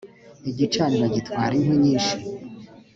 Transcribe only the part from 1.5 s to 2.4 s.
inkwi nyishi.